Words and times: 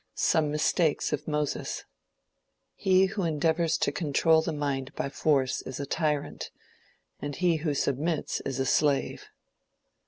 SOME 0.15 0.49
MISTAKES 0.49 1.13
OF 1.13 1.27
MOSES 1.27 1.85
HE 2.73 3.05
WHO 3.05 3.21
ENDEAVORS 3.21 3.77
TO 3.77 3.91
CONTROL 3.91 4.41
THE 4.41 4.51
MIND 4.51 4.95
BY 4.95 5.09
FORCE 5.09 5.61
IS 5.61 5.79
A 5.79 5.85
TYRANT, 5.85 6.49
AND 7.21 7.35
HE 7.35 7.57
WHO 7.57 7.75
SUBMITS 7.75 8.39
IS 8.43 8.59
A 8.59 8.65
SLAVE. 8.65 9.27